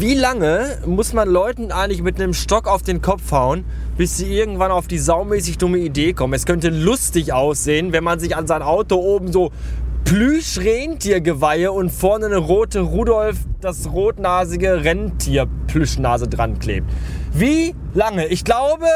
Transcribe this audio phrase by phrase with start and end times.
[0.00, 3.64] wie lange muss man Leuten eigentlich mit einem Stock auf den Kopf hauen,
[3.96, 6.32] bis sie irgendwann auf die saumäßig dumme Idee kommen?
[6.34, 9.50] Es könnte lustig aussehen, wenn man sich an sein Auto oben so
[10.04, 16.90] Plüsch-Rentiergeweihe und vorne eine rote Rudolf, das rotnasige Rentier-Plüschnase dran klebt.
[17.32, 18.26] Wie lange?
[18.28, 18.86] Ich glaube,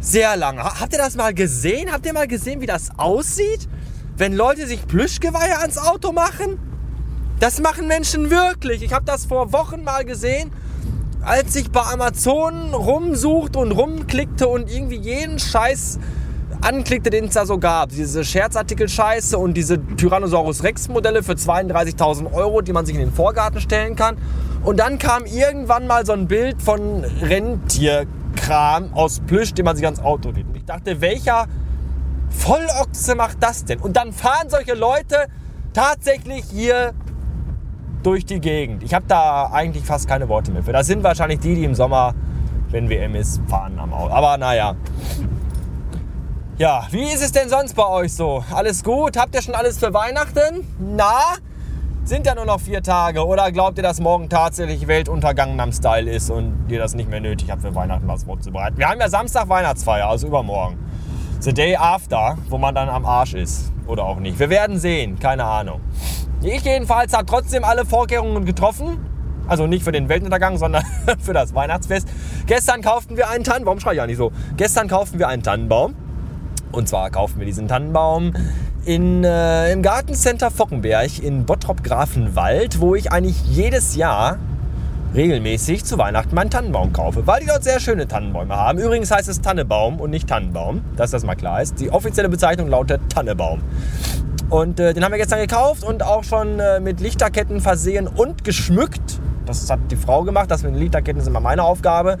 [0.00, 0.62] sehr lange.
[0.62, 1.92] Habt ihr das mal gesehen?
[1.92, 3.68] Habt ihr mal gesehen, wie das aussieht?
[4.16, 6.69] Wenn Leute sich Plüschgeweihe ans Auto machen?
[7.40, 8.82] Das machen Menschen wirklich.
[8.82, 10.52] Ich habe das vor Wochen mal gesehen,
[11.22, 15.98] als ich bei Amazon rumsuchte und rumklickte und irgendwie jeden Scheiß
[16.60, 17.88] anklickte, den es da so gab.
[17.88, 23.62] Diese Scherzartikel-Scheiße und diese Tyrannosaurus Rex-Modelle für 32.000 Euro, die man sich in den Vorgarten
[23.62, 24.18] stellen kann.
[24.62, 29.86] Und dann kam irgendwann mal so ein Bild von Rentierkram aus Plüsch, den man sich
[29.86, 30.46] ans Auto lädt.
[30.46, 31.46] Und ich dachte, welcher
[32.28, 33.80] Vollochse macht das denn?
[33.80, 35.28] Und dann fahren solche Leute
[35.72, 36.92] tatsächlich hier
[38.02, 38.82] durch die Gegend.
[38.82, 40.72] Ich habe da eigentlich fast keine Worte mehr für.
[40.72, 42.14] Das sind wahrscheinlich die, die im Sommer,
[42.70, 44.12] wenn WM ist, fahren am Auto.
[44.12, 44.74] Aber naja.
[46.58, 48.44] Ja, wie ist es denn sonst bei euch so?
[48.52, 49.16] Alles gut?
[49.16, 50.66] Habt ihr schon alles für Weihnachten?
[50.78, 51.36] Na?
[52.04, 53.24] Sind ja nur noch vier Tage.
[53.24, 57.20] Oder glaubt ihr, dass morgen tatsächlich Weltuntergang am Style ist und ihr das nicht mehr
[57.20, 58.78] nötig habt, für Weihnachten was vorzubereiten?
[58.78, 60.78] Wir haben ja Samstag Weihnachtsfeier, also übermorgen.
[61.40, 63.72] The day after, wo man dann am Arsch ist.
[63.86, 64.38] Oder auch nicht.
[64.38, 65.80] Wir werden sehen, keine Ahnung.
[66.42, 68.98] Ich jedenfalls habe trotzdem alle Vorkehrungen getroffen.
[69.46, 70.84] Also nicht für den Weltuntergang, sondern
[71.20, 72.08] für das Weihnachtsfest.
[72.46, 73.78] Gestern kauften wir einen Tannenbaum.
[73.78, 74.32] Schreie ich ja nicht so?
[74.56, 75.94] Gestern kauften wir einen Tannenbaum.
[76.72, 78.32] Und zwar kauften wir diesen Tannenbaum
[78.86, 84.38] in, äh, im Gartencenter Fockenberg in Bottrop-Grafenwald, wo ich eigentlich jedes Jahr
[85.14, 88.78] regelmäßig zu Weihnachten meinen Tannenbaum kaufe, weil die dort sehr schöne Tannenbäume haben.
[88.78, 91.80] Übrigens heißt es Tannebaum und nicht Tannenbaum, dass das mal klar ist.
[91.80, 93.60] Die offizielle Bezeichnung lautet Tannebaum.
[94.50, 98.42] Und äh, den haben wir gestern gekauft und auch schon äh, mit Lichterketten versehen und
[98.42, 99.20] geschmückt.
[99.46, 100.50] Das hat die Frau gemacht.
[100.50, 102.18] Das mit den Lichterketten ist immer meine Aufgabe.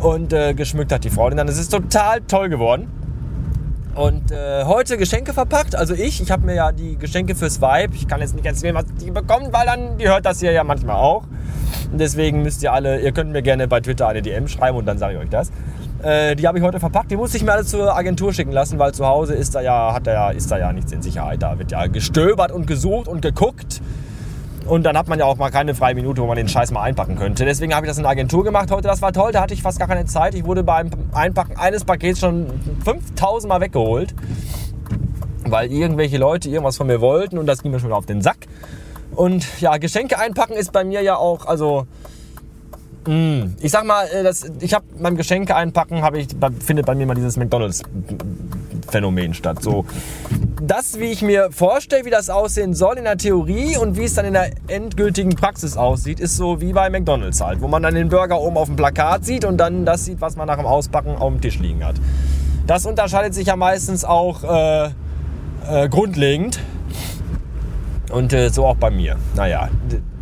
[0.00, 1.48] Und äh, geschmückt hat die Frau den dann.
[1.48, 2.88] Es ist total toll geworden.
[3.94, 5.76] Und äh, heute Geschenke verpackt.
[5.76, 7.94] Also ich, ich habe mir ja die Geschenke fürs Vibe.
[7.94, 10.64] Ich kann jetzt nicht erzählen, was die bekommt, weil dann, die hört das hier ja
[10.64, 11.24] manchmal auch.
[11.92, 14.86] Und deswegen müsst ihr alle, ihr könnt mir gerne bei Twitter eine DM schreiben und
[14.86, 15.52] dann sage ich euch das.
[16.02, 17.10] Äh, die habe ich heute verpackt.
[17.10, 19.92] Die musste ich mir alle zur Agentur schicken lassen, weil zu Hause ist da ja,
[19.92, 21.42] hat da ja, ist da ja nichts in Sicherheit.
[21.42, 23.82] Da wird ja gestöbert und gesucht und geguckt.
[24.66, 26.82] Und dann hat man ja auch mal keine freie Minute, wo man den Scheiß mal
[26.82, 27.44] einpacken könnte.
[27.44, 28.88] Deswegen habe ich das in der Agentur gemacht heute.
[28.88, 30.34] Das war toll, da hatte ich fast gar keine Zeit.
[30.34, 32.46] Ich wurde beim Einpacken eines Pakets schon
[32.84, 34.14] 5000 Mal weggeholt.
[35.44, 38.46] Weil irgendwelche Leute irgendwas von mir wollten und das ging mir schon auf den Sack.
[39.16, 41.86] Und ja, Geschenke einpacken ist bei mir ja auch, also.
[43.60, 46.28] Ich sag mal, äh, das, ich habe beim Geschenke einpacken, ich,
[46.62, 49.62] findet bei mir mal dieses McDonalds-Phänomen statt.
[49.62, 49.86] So,
[50.60, 54.14] das, wie ich mir vorstelle, wie das aussehen soll in der Theorie und wie es
[54.14, 57.94] dann in der endgültigen Praxis aussieht, ist so wie bei McDonalds halt, wo man dann
[57.94, 60.66] den Burger oben auf dem Plakat sieht und dann das sieht, was man nach dem
[60.66, 61.96] Auspacken auf dem Tisch liegen hat.
[62.66, 64.90] Das unterscheidet sich ja meistens auch äh,
[65.68, 66.60] äh, grundlegend.
[68.12, 69.16] Und äh, so auch bei mir.
[69.36, 69.68] Naja,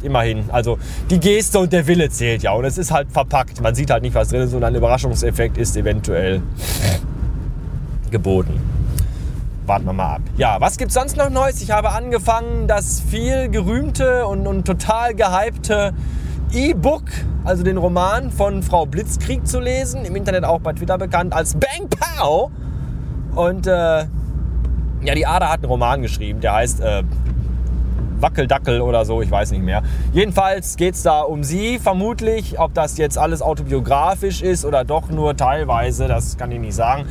[0.02, 0.44] immerhin.
[0.50, 0.78] Also
[1.10, 2.52] die Geste und der Wille zählt ja.
[2.52, 3.60] Und es ist halt verpackt.
[3.60, 4.54] Man sieht halt nicht, was drin ist.
[4.54, 6.42] Und ein Überraschungseffekt ist eventuell
[8.10, 8.60] geboten.
[9.66, 10.22] Warten wir mal ab.
[10.38, 11.60] Ja, was gibt es sonst noch Neues?
[11.60, 15.92] Ich habe angefangen, das viel gerühmte und, und total gehypte
[16.52, 17.02] E-Book,
[17.44, 20.06] also den Roman von Frau Blitzkrieg zu lesen.
[20.06, 22.50] Im Internet auch bei Twitter bekannt als Bang Pow.
[23.34, 27.02] Und äh, ja, die Ada hat einen Roman geschrieben, der heißt äh,
[28.20, 29.82] Wackeldackel oder so, ich weiß nicht mehr.
[30.12, 32.58] Jedenfalls geht es da um sie vermutlich.
[32.58, 37.06] Ob das jetzt alles autobiografisch ist oder doch nur teilweise, das kann ich nicht sagen.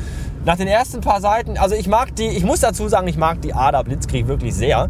[0.45, 3.41] Nach den ersten paar Seiten, also ich mag die, ich muss dazu sagen, ich mag
[3.41, 4.89] die Ada Blitzkrieg wirklich sehr.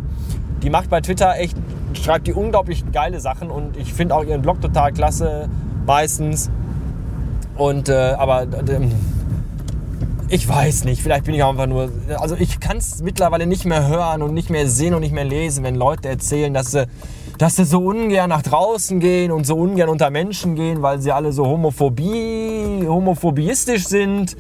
[0.62, 1.58] Die macht bei Twitter echt,
[1.94, 5.50] schreibt die unglaublich geile Sachen und ich finde auch ihren Blog total klasse,
[5.86, 6.50] meistens.
[7.56, 8.48] Und, äh, aber äh,
[10.30, 11.90] ich weiß nicht, vielleicht bin ich auch einfach nur.
[12.18, 15.24] Also ich kann es mittlerweile nicht mehr hören und nicht mehr sehen und nicht mehr
[15.24, 16.88] lesen, wenn Leute erzählen, dass sie,
[17.38, 21.12] dass sie so ungern nach draußen gehen und so ungern unter Menschen gehen, weil sie
[21.12, 24.36] alle so homophobie, homophobistisch sind.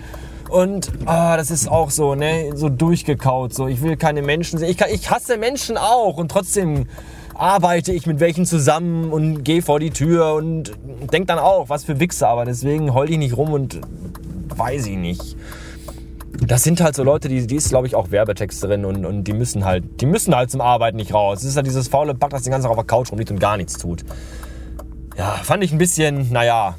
[0.50, 3.54] Und ah, das ist auch so, ne, so durchgekaut.
[3.54, 4.69] So, ich will keine Menschen sehen.
[4.69, 6.88] Ich, kann, ich hasse Menschen auch und trotzdem
[7.33, 10.72] arbeite ich mit welchen zusammen und gehe vor die Tür und
[11.13, 12.28] denk dann auch, was für Wichser.
[12.28, 13.80] Aber deswegen heul ich nicht rum und
[14.50, 15.38] weiß ich nicht
[16.34, 19.34] das sind halt so Leute, die, die ist, glaube ich, auch Werbetexterin und, und die
[19.34, 21.40] müssen halt, die müssen halt zum Arbeiten nicht raus.
[21.40, 23.40] Es ist halt dieses faule Pack, das den ganzen Tag auf der Couch rumliegt und
[23.40, 24.04] gar nichts tut.
[25.18, 26.76] Ja, fand ich ein bisschen, naja,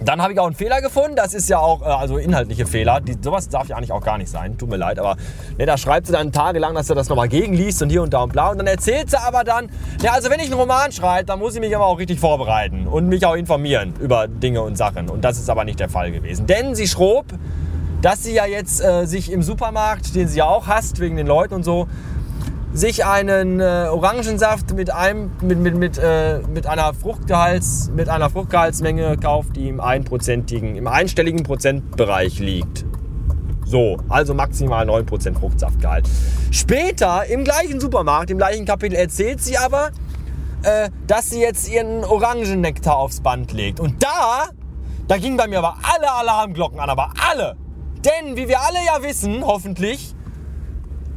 [0.00, 1.14] Dann habe ich auch einen Fehler gefunden.
[1.14, 3.00] Das ist ja auch, äh, also inhaltliche Fehler.
[3.00, 4.58] Die, sowas darf ja eigentlich auch gar nicht sein.
[4.58, 4.98] Tut mir leid.
[4.98, 5.16] Aber
[5.56, 8.22] ne, da schreibt sie dann tagelang, dass sie das nochmal gegenliest und hier und da
[8.24, 8.50] und bla.
[8.50, 9.70] Und dann erzählt sie aber dann,
[10.02, 12.86] ja, also wenn ich einen Roman schreibe, dann muss ich mich aber auch richtig vorbereiten
[12.88, 15.08] und mich auch informieren über Dinge und Sachen.
[15.08, 16.46] Und das ist aber nicht der Fall gewesen.
[16.46, 17.26] Denn sie schrob,
[18.04, 21.26] dass sie ja jetzt äh, sich im Supermarkt, den sie ja auch hasst, wegen den
[21.26, 21.88] Leuten und so,
[22.74, 28.28] sich einen äh, Orangensaft mit, einem, mit, mit, mit, äh, mit, einer Fruchtgehalts, mit einer
[28.28, 32.84] Fruchtgehaltsmenge kauft, die im einprozentigen, im einstelligen Prozentbereich liegt.
[33.64, 36.06] So, also maximal 9% Fruchtsaftgehalt.
[36.50, 39.92] Später im gleichen Supermarkt, im gleichen Kapitel erzählt sie aber,
[40.62, 43.80] äh, dass sie jetzt ihren Orangennektar aufs Band legt.
[43.80, 44.48] Und da,
[45.08, 47.56] da gingen bei mir aber alle Alarmglocken an, aber alle.
[48.04, 50.14] Denn, wie wir alle ja wissen, hoffentlich,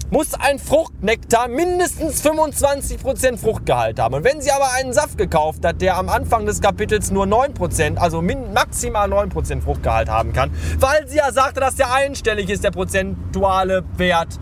[0.10, 4.16] muss ein Fruchtnektar mindestens 25% Fruchtgehalt haben.
[4.16, 7.98] Und wenn sie aber einen Saft gekauft hat, der am Anfang des Kapitels nur 9%,
[7.98, 12.72] also maximal 9% Fruchtgehalt haben kann, weil sie ja sagte, dass der einstellig ist, der
[12.72, 14.40] prozentuale Wert,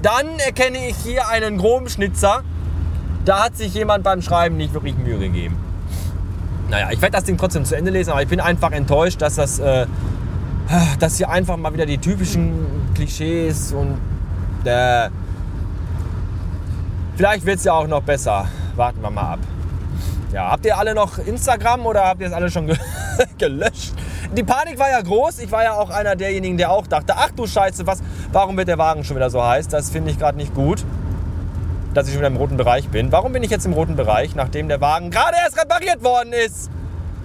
[0.00, 2.42] dann erkenne ich hier einen groben Schnitzer.
[3.24, 5.56] Da hat sich jemand beim Schreiben nicht wirklich Mühe gegeben.
[6.70, 9.34] Naja, ich werde das Ding trotzdem zu Ende lesen, aber ich bin einfach enttäuscht, dass
[9.34, 9.86] das, äh,
[10.98, 13.98] dass hier einfach mal wieder die typischen Klischees und
[14.64, 15.10] äh,
[17.16, 18.46] vielleicht wird es ja auch noch besser.
[18.76, 19.38] Warten wir mal ab.
[20.32, 22.76] Ja, habt ihr alle noch Instagram oder habt ihr es alle schon ge
[23.38, 23.92] gelöscht?
[24.36, 25.38] Die Panik war ja groß.
[25.38, 28.02] Ich war ja auch einer derjenigen, der auch dachte, ach du Scheiße, was,
[28.32, 29.68] warum wird der Wagen schon wieder so heiß?
[29.68, 30.84] Das finde ich gerade nicht gut,
[31.92, 33.12] dass ich schon wieder im roten Bereich bin.
[33.12, 36.68] Warum bin ich jetzt im roten Bereich, nachdem der Wagen gerade erst repariert worden ist?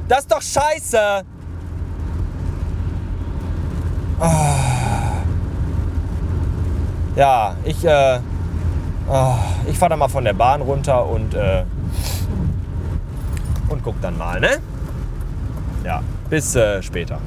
[0.07, 1.24] Das ist doch scheiße.
[4.21, 4.25] Oh.
[7.16, 8.19] Ja, ich, äh,
[9.10, 9.36] oh,
[9.69, 11.63] ich fahre dann mal von der Bahn runter und, äh,
[13.69, 14.60] und guck dann mal, ne?
[15.83, 17.19] Ja, bis äh, später.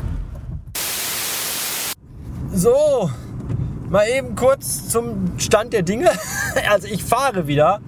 [2.53, 3.11] So,
[3.89, 6.11] mal eben kurz zum Stand der Dinge.
[6.71, 7.81] Also ich fahre wieder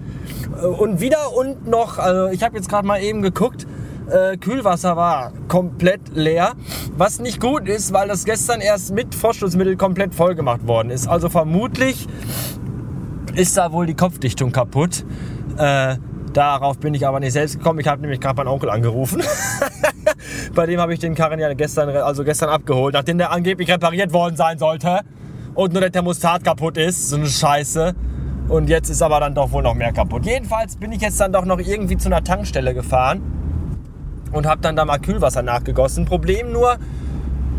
[0.79, 3.67] und wieder und noch, also ich habe jetzt gerade mal eben geguckt,
[4.09, 6.53] äh, Kühlwasser war komplett leer.
[6.97, 11.07] Was nicht gut ist, weil das gestern erst mit Vorschussmittel komplett voll gemacht worden ist.
[11.07, 12.07] Also vermutlich
[13.35, 15.05] ist da wohl die Kopfdichtung kaputt.
[15.57, 15.97] Äh,
[16.33, 17.79] darauf bin ich aber nicht selbst gekommen.
[17.79, 19.21] Ich habe nämlich gerade meinen Onkel angerufen.
[20.55, 24.13] Bei dem habe ich den Karren ja gestern, also gestern abgeholt, nachdem der angeblich repariert
[24.13, 25.01] worden sein sollte
[25.53, 27.09] und nur der Thermostat kaputt ist.
[27.09, 27.93] So eine Scheiße.
[28.47, 30.25] Und jetzt ist aber dann doch wohl noch mehr kaputt.
[30.25, 33.34] Jedenfalls bin ich jetzt dann doch noch irgendwie zu einer Tankstelle gefahren
[34.35, 36.05] und habe dann da mal Kühlwasser nachgegossen.
[36.05, 36.77] Problem nur,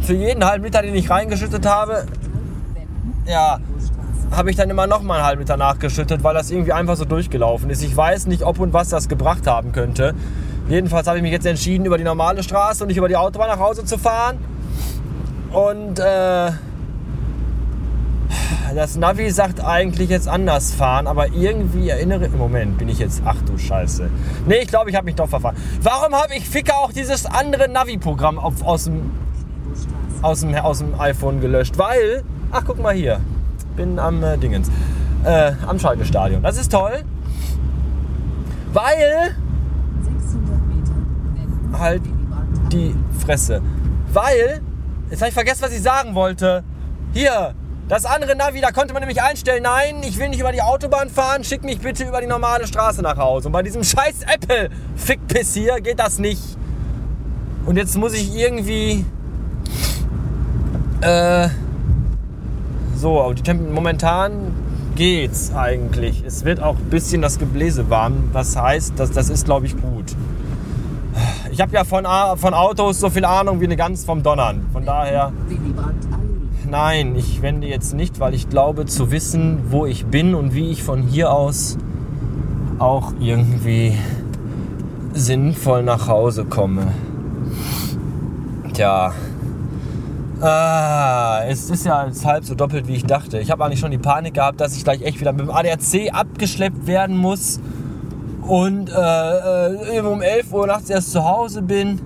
[0.00, 2.06] für jeden halben Liter, den ich reingeschüttet habe,
[3.26, 3.58] ja,
[4.30, 7.06] habe ich dann immer noch mal einen halben Liter nachgeschüttet, weil das irgendwie einfach so
[7.06, 7.82] durchgelaufen ist.
[7.82, 10.14] Ich weiß nicht, ob und was das gebracht haben könnte.
[10.68, 13.48] Jedenfalls habe ich mich jetzt entschieden, über die normale Straße und nicht über die Autobahn
[13.48, 14.36] nach Hause zu fahren.
[15.52, 16.50] Und äh,
[18.76, 22.26] das Navi sagt eigentlich jetzt anders fahren, aber irgendwie erinnere.
[22.26, 23.22] Im Moment bin ich jetzt.
[23.24, 24.10] Ach du Scheiße.
[24.46, 25.56] Nee, ich glaube, ich habe mich doch verfahren.
[25.80, 29.12] Warum habe ich Ficker auch dieses andere Navi-Programm aus dem,
[30.20, 31.78] aus, dem, aus dem iPhone gelöscht?
[31.78, 32.22] Weil.
[32.52, 33.20] Ach, guck mal hier.
[33.76, 34.70] Bin am äh, Dingens.
[35.24, 36.42] Äh, am Schaltestadion.
[36.42, 37.02] Das ist toll.
[38.74, 39.36] Weil.
[41.72, 42.02] Halt
[42.70, 43.62] die Fresse.
[44.12, 44.60] Weil.
[45.10, 46.62] Jetzt habe ich vergessen, was ich sagen wollte.
[47.14, 47.54] Hier,
[47.88, 51.08] das andere Navi, da konnte man nämlich einstellen, nein, ich will nicht über die Autobahn
[51.08, 53.48] fahren, schick mich bitte über die normale Straße nach Hause.
[53.48, 56.42] Und bei diesem scheiß Apple Fickpiss hier geht das nicht.
[57.64, 59.04] Und jetzt muss ich irgendwie...
[61.00, 61.48] Äh,
[62.96, 64.52] so, aber die Temp momentan
[64.96, 66.24] geht's eigentlich.
[66.26, 68.30] Es wird auch ein bisschen das Gebläse warm.
[68.32, 70.16] Das heißt, das, das ist, glaube ich, gut.
[71.52, 72.04] Ich habe ja von,
[72.36, 74.66] von Autos so viel Ahnung wie eine Gans vom Donnern.
[74.72, 75.32] Von daher...
[76.68, 80.70] Nein, ich wende jetzt nicht, weil ich glaube zu wissen, wo ich bin und wie
[80.70, 81.78] ich von hier aus
[82.78, 83.96] auch irgendwie
[85.12, 86.88] sinnvoll nach Hause komme.
[88.72, 89.12] Tja.
[90.40, 93.38] Ah, es ist ja halb so doppelt, wie ich dachte.
[93.38, 96.12] Ich habe eigentlich schon die Panik gehabt, dass ich gleich echt wieder mit dem ADAC
[96.12, 97.60] abgeschleppt werden muss
[98.42, 102.00] und äh, äh um 11 Uhr nachts erst zu Hause bin.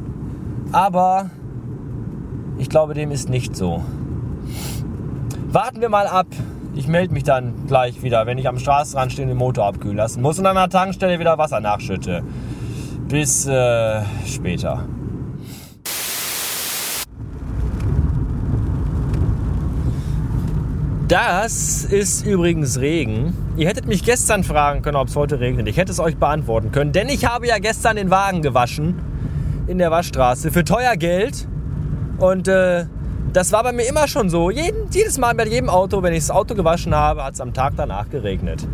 [0.71, 1.31] Aber
[2.59, 3.83] ich glaube, dem ist nicht so.
[5.53, 6.29] Warten wir mal ab.
[6.77, 9.97] Ich melde mich dann gleich wieder, wenn ich am Straßenrand stehe und den Motor abkühlen
[9.97, 12.23] lassen muss und an der Tankstelle wieder Wasser nachschütte.
[13.09, 14.85] Bis äh, später.
[21.09, 23.37] Das ist übrigens Regen.
[23.57, 25.67] Ihr hättet mich gestern fragen können, ob es heute regnet.
[25.67, 29.01] Ich hätte es euch beantworten können, denn ich habe ja gestern den Wagen gewaschen.
[29.67, 31.49] in der Waschstraße für teuer Geld.
[32.19, 32.87] Und äh,
[33.33, 34.51] das war bei mir immer schon so.
[34.51, 37.53] Jeden, jedes Mal bei jedem Auto, wenn ich das Auto gewaschen habe, hat es am
[37.55, 38.67] Tag danach geregnet.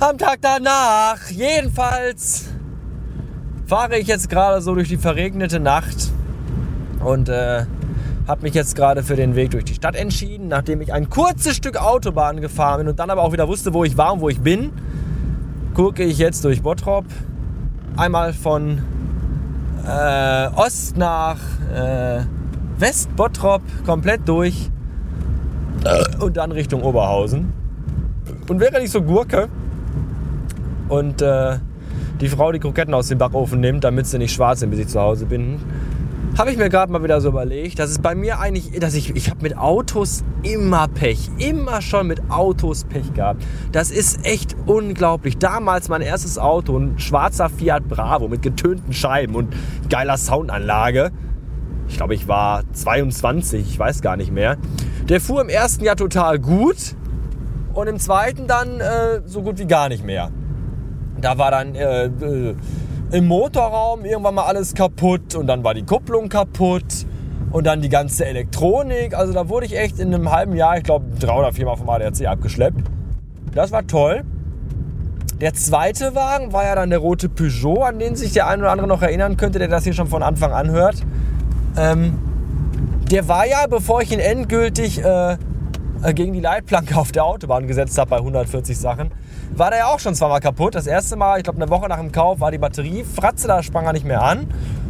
[0.00, 2.46] Am Tag danach, jedenfalls,
[3.66, 6.10] fahre ich jetzt gerade so durch die verregnete Nacht
[7.00, 7.64] und äh,
[8.26, 11.56] habe mich jetzt gerade für den Weg durch die Stadt entschieden, nachdem ich ein kurzes
[11.56, 14.28] Stück Autobahn gefahren bin und dann aber auch wieder wusste, wo ich war und wo
[14.28, 14.72] ich bin.
[15.74, 17.04] Gucke ich jetzt durch Bottrop
[17.96, 18.82] einmal von
[19.86, 21.38] äh, Ost nach
[21.74, 22.22] äh,
[22.78, 24.70] West Bottrop komplett durch
[26.20, 27.52] und dann Richtung Oberhausen.
[28.48, 29.48] Und wäre nicht so Gurke
[30.88, 31.58] und äh,
[32.20, 34.88] die Frau die Kroketten aus dem Backofen nimmt, damit sie nicht schwarz sind, bis ich
[34.88, 35.60] zu Hause bin,
[36.36, 39.14] habe ich mir gerade mal wieder so überlegt, dass es bei mir eigentlich, dass ich,
[39.14, 43.42] ich habe mit Autos immer Pech, immer schon mit Autos Pech gehabt.
[43.70, 45.38] Das ist echt unglaublich.
[45.38, 49.54] Damals mein erstes Auto, ein schwarzer Fiat Bravo mit getönten Scheiben und
[49.88, 51.12] geiler Soundanlage.
[51.88, 54.56] Ich glaube, ich war 22, ich weiß gar nicht mehr.
[55.08, 56.96] Der fuhr im ersten Jahr total gut
[57.74, 60.30] und im zweiten dann äh, so gut wie gar nicht mehr.
[61.20, 62.54] Da war dann äh, äh,
[63.12, 67.06] im Motorraum irgendwann mal alles kaputt und dann war die Kupplung kaputt
[67.50, 69.14] und dann die ganze Elektronik.
[69.14, 71.88] Also da wurde ich echt in einem halben Jahr, ich glaube, drei oder viermal vom
[71.88, 72.80] ADAC abgeschleppt.
[73.54, 74.24] Das war toll.
[75.40, 78.70] Der zweite Wagen war ja dann der rote Peugeot, an den sich der ein oder
[78.70, 80.96] andere noch erinnern könnte, der das hier schon von Anfang an hört.
[81.76, 82.18] Ähm,
[83.10, 85.36] der war ja, bevor ich ihn endgültig äh,
[86.14, 89.10] gegen die Leitplanke auf der Autobahn gesetzt habe bei 140 Sachen,
[89.54, 90.74] war der ja auch schon zweimal kaputt.
[90.74, 93.62] Das erste Mal, ich glaube eine Woche nach dem Kauf, war die Batterie fratze, da
[93.62, 94.46] sprang er nicht mehr an.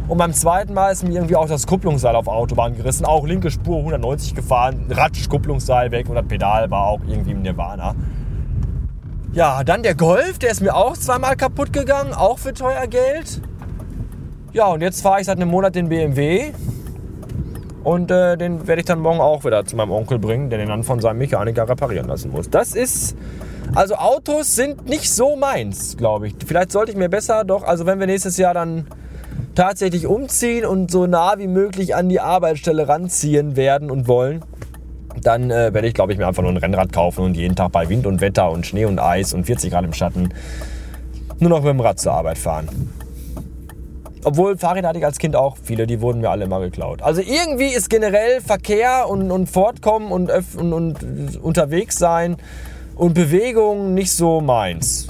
[0.07, 3.05] Und beim zweiten Mal ist mir irgendwie auch das Kupplungsseil auf Autobahn gerissen.
[3.05, 7.41] Auch linke Spur 190 gefahren, Ratsch, Kupplungsseil weg und das Pedal war auch irgendwie im
[7.41, 7.95] Nirvana.
[9.33, 13.41] Ja, dann der Golf, der ist mir auch zweimal kaputt gegangen, auch für teuer Geld.
[14.53, 16.53] Ja, und jetzt fahre ich seit einem Monat den BMW.
[17.85, 20.69] Und äh, den werde ich dann morgen auch wieder zu meinem Onkel bringen, der den
[20.69, 22.49] dann von seinem Mechaniker reparieren lassen muss.
[22.49, 23.15] Das ist
[23.75, 26.35] also Autos sind nicht so meins, glaube ich.
[26.45, 28.87] Vielleicht sollte ich mir besser doch, also wenn wir nächstes Jahr dann
[29.53, 34.43] tatsächlich umziehen und so nah wie möglich an die Arbeitsstelle ranziehen werden und wollen,
[35.21, 37.71] dann äh, werde ich, glaube ich, mir einfach nur ein Rennrad kaufen und jeden Tag
[37.71, 40.29] bei Wind und Wetter und Schnee und Eis und 40 Grad im Schatten
[41.39, 42.67] nur noch mit dem Rad zur Arbeit fahren.
[44.25, 47.03] Obwohl Fahrräder hatte ich als Kind auch viele, die wurden mir alle immer geklaut.
[47.03, 52.37] Also irgendwie ist generell Verkehr und, und Fortkommen und, und, und unterwegs sein
[52.95, 55.07] und Bewegung nicht so meins.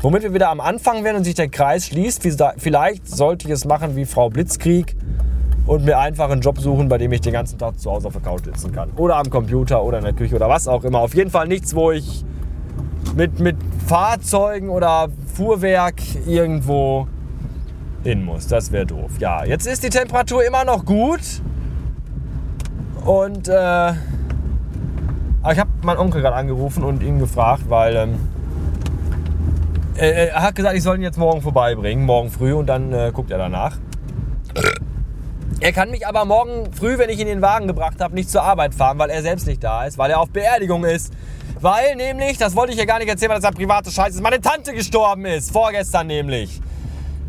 [0.00, 2.26] Womit wir wieder am Anfang werden und sich der Kreis schließt.
[2.58, 4.96] Vielleicht sollte ich es machen wie Frau Blitzkrieg
[5.68, 8.12] und mir einfach einen Job suchen, bei dem ich den ganzen Tag zu Hause auf
[8.12, 8.90] der Couch sitzen kann.
[8.96, 10.98] Oder am Computer oder in der Küche oder was auch immer.
[10.98, 12.24] Auf jeden Fall nichts, wo ich
[13.14, 17.06] mit, mit Fahrzeugen oder Fuhrwerk irgendwo
[18.06, 18.46] hin muss.
[18.46, 19.10] Das wäre doof.
[19.18, 21.20] Ja, jetzt ist die Temperatur immer noch gut.
[23.04, 23.52] Und äh,
[25.46, 28.18] aber ich habe meinen Onkel gerade angerufen und ihn gefragt, weil ähm,
[29.96, 33.30] er, hat gesagt, ich soll ihn jetzt morgen vorbeibringen, morgen früh und dann äh, guckt
[33.30, 33.78] er danach.
[35.60, 38.28] Er kann mich aber morgen früh, wenn ich ihn in den Wagen gebracht habe, nicht
[38.28, 41.12] zur Arbeit fahren, weil er selbst nicht da ist, weil er auf Beerdigung ist.
[41.60, 44.20] Weil nämlich, das wollte ich ja gar nicht erzählen, weil das ja private Scheiß ist,
[44.20, 45.52] meine Tante gestorben ist.
[45.52, 46.60] Vorgestern nämlich.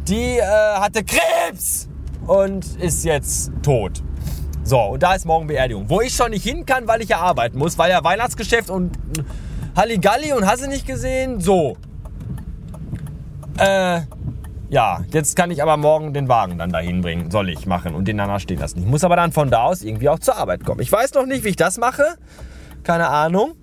[0.07, 1.89] Die äh, hatte Krebs
[2.25, 4.01] und ist jetzt tot.
[4.63, 5.89] So, und da ist morgen Beerdigung.
[5.89, 8.97] Wo ich schon nicht hin kann, weil ich ja arbeiten muss, weil ja Weihnachtsgeschäft und
[9.75, 11.39] Halligalli und hast du nicht gesehen?
[11.39, 11.77] So.
[13.57, 14.01] Äh,
[14.69, 17.31] ja, jetzt kann ich aber morgen den Wagen dann dahin bringen.
[17.31, 18.79] Soll ich machen und den danach stehen lassen.
[18.79, 20.81] Ich muss aber dann von da aus irgendwie auch zur Arbeit kommen.
[20.81, 22.03] Ich weiß noch nicht, wie ich das mache.
[22.83, 23.53] Keine Ahnung.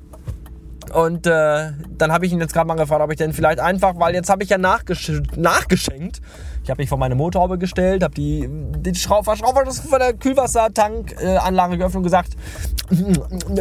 [0.94, 3.94] Und äh, dann habe ich ihn jetzt gerade mal gefragt, ob ich denn vielleicht einfach,
[3.98, 6.20] weil jetzt habe ich ja nachgesch nachgeschenkt
[6.64, 11.76] ich habe mich vor meine Motorhaube gestellt, habe die, den Schrauber, Schrauber von der Kühlwassertankanlage
[11.76, 12.36] geöffnet und gesagt,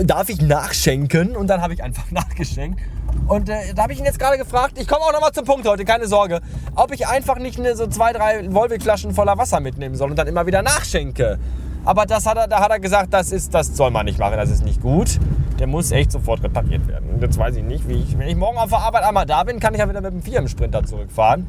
[0.05, 1.35] darf ich nachschenken?
[1.35, 2.79] Und dann habe ich einfach nachgeschenkt.
[3.27, 5.67] Und äh, da habe ich ihn jetzt gerade gefragt, ich komme auch nochmal zum Punkt
[5.67, 6.39] heute, keine Sorge,
[6.75, 10.27] ob ich einfach nicht eine, so zwei, drei Volvic-Flaschen voller Wasser mitnehmen soll und dann
[10.27, 11.39] immer wieder nachschenke.
[11.85, 14.37] Aber das hat er, da hat er gesagt, das, ist, das soll man nicht machen,
[14.37, 15.19] das ist nicht gut.
[15.59, 17.09] Der muss echt sofort repariert werden.
[17.09, 19.43] Und jetzt weiß ich nicht, wie ich, wenn ich morgen auf der Arbeit einmal da
[19.43, 21.47] bin, kann ich ja wieder mit dem Firmensprinter zurückfahren.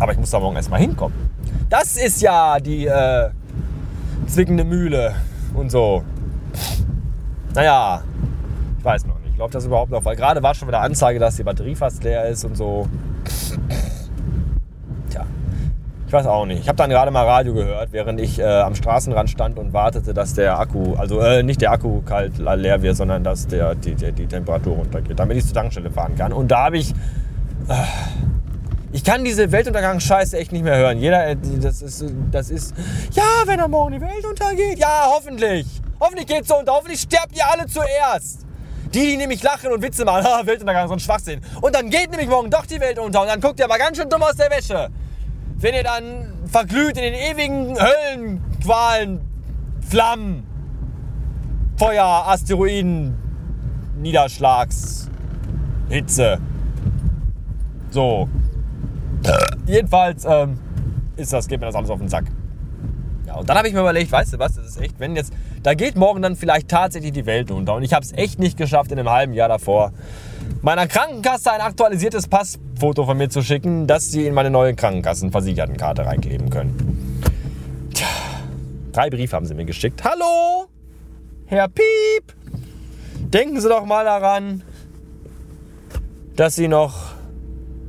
[0.00, 1.16] Aber ich muss da morgen erstmal hinkommen.
[1.70, 3.30] Das ist ja die äh,
[4.26, 5.14] zwickende Mühle
[5.54, 6.02] und so.
[7.54, 8.02] Naja,
[8.78, 9.38] ich weiß noch nicht.
[9.38, 10.04] Läuft das überhaupt noch?
[10.04, 12.88] Weil gerade war schon wieder Anzeige, dass die Batterie fast leer ist und so.
[16.14, 16.60] Weiß auch nicht.
[16.60, 20.14] Ich habe dann gerade mal Radio gehört, während ich äh, am Straßenrand stand und wartete,
[20.14, 23.96] dass der Akku, also äh, nicht der Akku kalt leer wird, sondern dass der, die,
[23.96, 26.32] die, die Temperatur runtergeht, damit ich zur Tankstelle fahren kann.
[26.32, 26.94] Und da habe ich
[28.92, 30.98] Ich kann diese Weltuntergangsscheiße echt nicht mehr hören.
[30.98, 32.76] Jeder, äh, das ist, das ist,
[33.10, 34.78] ja, wenn am Morgen die Welt untergeht.
[34.78, 35.66] Ja, hoffentlich.
[35.98, 36.74] Hoffentlich geht's so unter.
[36.74, 38.46] Hoffentlich sterbt ihr alle zuerst.
[38.94, 41.40] Die, die nämlich lachen und Witze machen, ha, Weltuntergang, so ein Schwachsinn.
[41.60, 43.96] Und dann geht nämlich morgen doch die Welt unter und dann guckt ihr aber ganz
[43.96, 44.90] schön dumm aus der Wäsche.
[45.64, 49.22] Wenn ihr dann verglüht in den ewigen Höllenqualen,
[49.80, 50.46] Flammen,
[51.78, 53.14] Feuer, Asteroiden,
[53.96, 55.08] Niederschlags,
[55.88, 56.38] Hitze.
[57.88, 58.28] So.
[59.64, 60.58] Jedenfalls ähm,
[61.16, 62.26] ist das, geht mir das alles auf den Sack.
[63.26, 65.32] Ja, und dann habe ich mir überlegt, weißt du was, das ist echt, wenn jetzt,
[65.62, 67.74] da geht morgen dann vielleicht tatsächlich die Welt unter.
[67.74, 69.94] Und ich habe es echt nicht geschafft, in einem halben Jahr davor
[70.64, 76.06] meiner Krankenkasse ein aktualisiertes Passfoto von mir zu schicken, dass sie in meine neue Krankenkassenversichertenkarte
[76.06, 77.20] reinkleben können.
[77.92, 78.06] Tja,
[78.90, 80.02] drei Briefe haben sie mir geschickt.
[80.02, 80.68] Hallo,
[81.44, 82.32] Herr Piep,
[83.18, 84.62] denken Sie doch mal daran,
[86.34, 87.12] dass Sie noch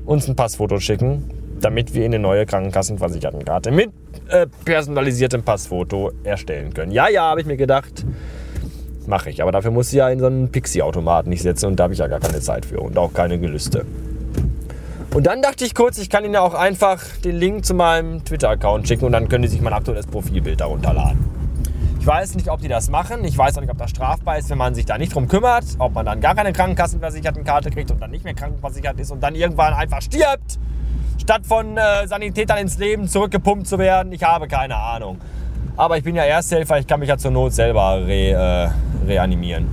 [0.05, 3.91] uns ein Passfoto schicken, damit wir Ihnen eine neue Krankenkassenversichertenkarte mit
[4.27, 6.91] äh, personalisiertem Passfoto erstellen können.
[6.91, 8.05] Ja, ja, habe ich mir gedacht,
[9.07, 9.41] mache ich.
[9.41, 11.99] Aber dafür muss ich ja in so einen Pixie-Automaten nicht setzen und da habe ich
[11.99, 13.85] ja gar keine Zeit für und auch keine Gelüste.
[15.13, 18.25] Und dann dachte ich kurz, ich kann Ihnen ja auch einfach den Link zu meinem
[18.25, 21.23] Twitter-Account schicken und dann können Sie sich mein aktuelles Profilbild darunter laden.
[22.05, 23.25] Ich weiß nicht, ob die das machen.
[23.25, 25.63] Ich weiß auch nicht, ob das strafbar ist, wenn man sich da nicht drum kümmert.
[25.79, 29.33] Ob man dann gar keine Krankenkassenversichertenkarte kriegt und dann nicht mehr krankenversichert ist und dann
[29.33, 30.59] irgendwann einfach stirbt,
[31.19, 34.11] statt von äh, Sanitätern ins Leben zurückgepumpt zu werden.
[34.11, 35.17] Ich habe keine Ahnung.
[35.77, 38.69] Aber ich bin ja Ersthelfer, ich kann mich ja zur Not selber re, äh,
[39.07, 39.67] reanimieren.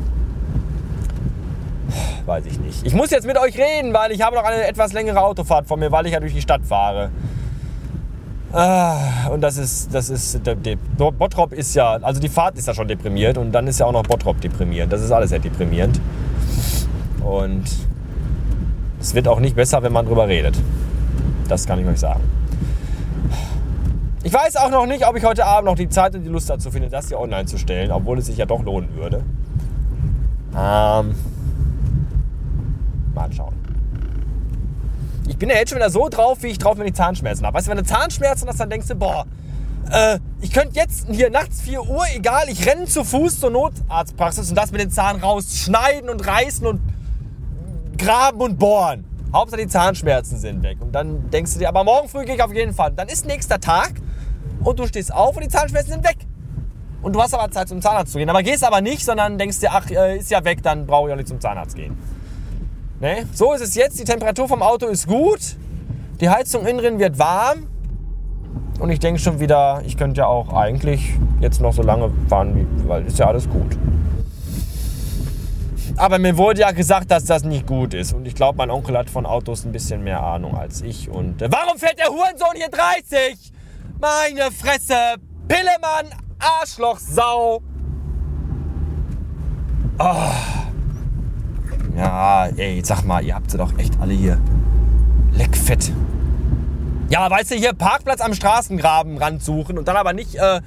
[2.27, 2.85] Weiß ich nicht.
[2.85, 5.77] Ich muss jetzt mit euch reden, weil ich habe noch eine etwas längere Autofahrt vor
[5.77, 7.11] mir, weil ich ja durch die Stadt fahre.
[8.53, 12.69] Ah, und das ist, das ist, der, der, Bottrop ist ja, also die Fahrt ist
[12.69, 14.93] ja schon deprimiert und dann ist ja auch noch Bottrop deprimierend.
[14.93, 16.01] Das ist alles sehr deprimierend.
[17.25, 17.65] Und
[19.01, 20.57] es wird auch nicht besser, wenn man drüber redet.
[21.49, 22.21] Das kann ich euch sagen.
[24.25, 26.49] Ich weiß auch noch nicht, ob ich heute Abend noch die Zeit und die Lust
[26.49, 29.25] dazu finde, das hier online zu stellen, obwohl es sich ja doch lohnen würde.
[30.53, 31.15] Ähm,
[33.15, 33.55] mal schauen.
[35.27, 37.57] Ich bin ja jetzt schon wieder so drauf, wie ich drauf wenn ich Zahnschmerzen habe.
[37.57, 39.27] Weißt du, wenn du Zahnschmerzen hast, dann denkst du, boah,
[39.91, 44.51] äh, ich könnte jetzt hier nachts 4 Uhr, egal, ich renne zu Fuß zur Notarztpraxis
[44.51, 46.81] und das mit den Zahn rausschneiden und reißen und
[47.99, 49.05] graben und bohren.
[49.33, 50.79] Hauptsache die Zahnschmerzen sind weg.
[50.81, 52.93] Und dann denkst du dir, aber morgen früh gehe ich auf jeden Fall.
[52.93, 53.93] Dann ist nächster Tag
[54.65, 56.19] und du stehst auf und die Zahnschmerzen sind weg.
[57.03, 58.31] Und du hast aber Zeit zum Zahnarzt zu gehen.
[58.31, 61.13] Aber gehst aber nicht, sondern denkst dir, ach, äh, ist ja weg, dann brauche ich
[61.13, 61.99] auch nicht zum Zahnarzt gehen.
[63.01, 63.27] Ne?
[63.35, 63.99] So ist es jetzt.
[63.99, 65.57] Die Temperatur vom Auto ist gut.
[66.21, 67.67] Die Heizung innen wird warm.
[68.79, 72.67] Und ich denke schon wieder, ich könnte ja auch eigentlich jetzt noch so lange fahren,
[72.87, 73.77] weil ist ja alles gut.
[75.97, 78.13] Aber mir wurde ja gesagt, dass das nicht gut ist.
[78.13, 81.11] Und ich glaube, mein Onkel hat von Autos ein bisschen mehr Ahnung als ich.
[81.11, 83.53] Und äh, warum fährt der Hurensohn hier 30?
[84.03, 85.15] Meine Fresse!
[85.47, 86.09] Pillemann,
[86.41, 87.63] Arschloch, Sau!
[89.97, 90.17] Oh.
[91.97, 94.41] Ja, ey, sag mal, ihr habt sie doch echt alle hier.
[95.31, 95.93] Leckfett.
[97.11, 100.63] Ja, weißt du, hier Parkplatz am Straßengraben ransuchen und dann aber nicht äh,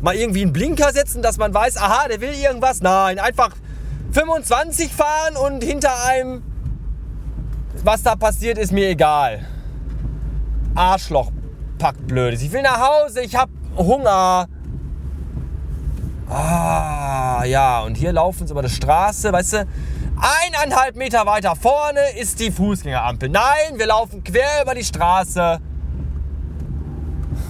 [0.00, 2.80] mal irgendwie einen Blinker setzen, dass man weiß, aha, der will irgendwas.
[2.80, 3.50] Nein, einfach
[4.12, 6.42] 25 fahren und hinter einem,
[7.84, 9.46] was da passiert, ist mir egal.
[10.74, 11.32] Arschloch
[11.78, 12.42] Packblödes.
[12.42, 14.46] Ich will nach Hause, ich hab Hunger.
[16.28, 19.66] Ah, ja, und hier laufen sie über die Straße, weißt du,
[20.44, 23.30] eineinhalb Meter weiter vorne ist die Fußgängerampel.
[23.30, 25.58] Nein, wir laufen quer über die Straße.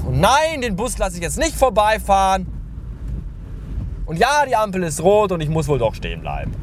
[0.07, 2.47] Und nein, den Bus lasse ich jetzt nicht vorbeifahren.
[4.07, 6.55] Und ja, die Ampel ist rot und ich muss wohl doch stehen bleiben.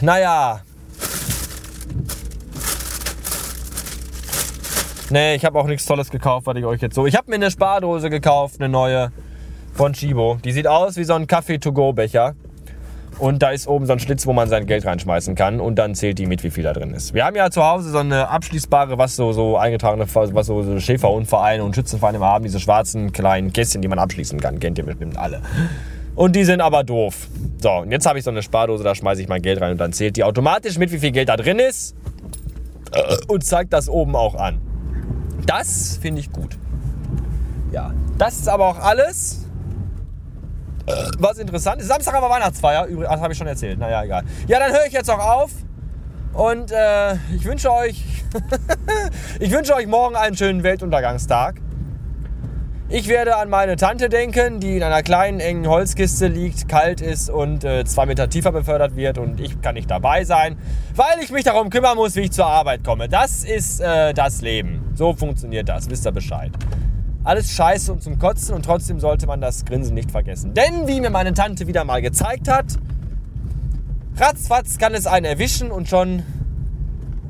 [0.00, 0.62] Naja.
[5.10, 7.06] Nee, ich habe auch nichts Tolles gekauft, was ich euch jetzt so.
[7.06, 9.10] Ich habe mir eine Spardose gekauft, eine neue
[9.74, 10.38] von Chibo.
[10.44, 12.34] Die sieht aus wie so ein Kaffee-to-go-Becher.
[13.18, 15.60] Und da ist oben so ein Schlitz, wo man sein Geld reinschmeißen kann.
[15.60, 17.14] Und dann zählt die mit, wie viel da drin ist.
[17.14, 20.78] Wir haben ja zu Hause so eine abschließbare, was so, so eingetragene, was so, so
[20.78, 22.44] Schäferhundvereine und Schützenvereine haben.
[22.44, 24.60] Diese schwarzen kleinen Kästchen, die man abschließen kann.
[24.60, 25.42] Kennt ihr bestimmt alle.
[26.14, 27.28] Und die sind aber doof.
[27.60, 29.78] So, und jetzt habe ich so eine Spardose, da schmeiße ich mein Geld rein und
[29.78, 31.96] dann zählt die automatisch mit, wie viel Geld da drin ist.
[33.26, 34.60] Und zeigt das oben auch an.
[35.46, 36.56] Das finde ich gut.
[37.72, 39.47] Ja, das ist aber auch alles
[41.18, 41.88] was interessant ist.
[41.88, 43.78] Samstag aber Weihnachtsfeier, übrigens, das habe ich schon erzählt.
[43.78, 44.22] Naja, egal.
[44.46, 45.50] Ja, dann höre ich jetzt auch auf.
[46.32, 48.04] Und äh, ich wünsche euch,
[49.40, 51.56] ich wünsche euch morgen einen schönen Weltuntergangstag.
[52.90, 57.28] Ich werde an meine Tante denken, die in einer kleinen, engen Holzkiste liegt, kalt ist
[57.28, 60.56] und äh, zwei Meter tiefer befördert wird und ich kann nicht dabei sein,
[60.94, 63.10] weil ich mich darum kümmern muss, wie ich zur Arbeit komme.
[63.10, 64.90] Das ist äh, das Leben.
[64.94, 66.50] So funktioniert das, wisst ihr Bescheid.
[67.24, 70.54] Alles scheiße und zum Kotzen und trotzdem sollte man das Grinsen nicht vergessen.
[70.54, 72.66] Denn wie mir meine Tante wieder mal gezeigt hat,
[74.16, 76.22] ratzfatz kann es einen erwischen und schon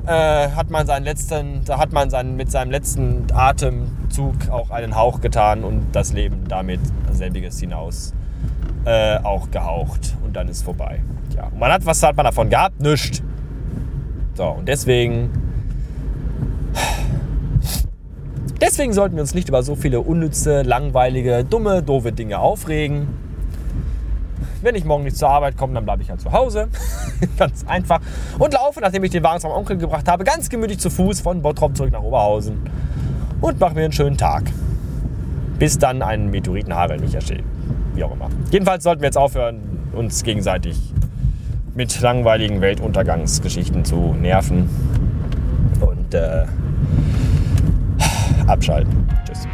[0.06, 4.96] äh, hat man seinen letzten, da hat man seinen, mit seinem letzten Atemzug auch einen
[4.96, 6.80] Hauch getan und das Leben damit
[7.12, 8.14] selbiges hinaus
[8.84, 11.02] äh, auch gehaucht und dann ist vorbei.
[11.36, 12.80] Ja, und man hat, was hat man davon gehabt?
[12.80, 13.22] Nichts.
[14.34, 15.30] So, und deswegen,
[18.60, 23.08] deswegen sollten wir uns nicht über so viele unnütze, langweilige, dumme, doofe Dinge aufregen
[24.62, 26.68] wenn ich morgen nicht zur Arbeit komme, dann bleibe ich halt zu Hause.
[27.38, 28.00] ganz einfach.
[28.38, 31.42] Und laufe, nachdem ich den Wagen zum Onkel gebracht habe, ganz gemütlich zu Fuß von
[31.42, 32.58] Bottrop zurück nach Oberhausen.
[33.40, 34.44] Und mache mir einen schönen Tag.
[35.58, 37.44] Bis dann ein Meteoritenhagel mich ersteht.
[37.94, 38.28] Wie auch immer.
[38.50, 39.60] Jedenfalls sollten wir jetzt aufhören,
[39.92, 40.76] uns gegenseitig
[41.74, 44.68] mit langweiligen Weltuntergangsgeschichten zu nerven.
[45.80, 46.46] Und äh,
[48.48, 49.06] abschalten.
[49.26, 49.46] Tschüss.